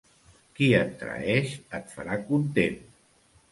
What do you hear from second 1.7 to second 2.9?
et farà content.